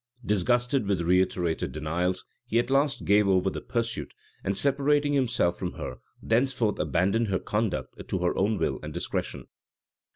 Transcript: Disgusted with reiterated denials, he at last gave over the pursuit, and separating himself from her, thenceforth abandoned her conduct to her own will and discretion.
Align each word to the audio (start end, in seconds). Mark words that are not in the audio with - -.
Disgusted 0.25 0.87
with 0.87 1.01
reiterated 1.01 1.71
denials, 1.73 2.25
he 2.47 2.57
at 2.57 2.71
last 2.71 3.05
gave 3.05 3.27
over 3.27 3.51
the 3.51 3.61
pursuit, 3.61 4.15
and 4.43 4.57
separating 4.57 5.13
himself 5.13 5.59
from 5.59 5.73
her, 5.73 5.97
thenceforth 6.23 6.79
abandoned 6.79 7.27
her 7.27 7.37
conduct 7.37 8.07
to 8.07 8.17
her 8.17 8.35
own 8.35 8.57
will 8.57 8.79
and 8.81 8.91
discretion. 8.95 9.45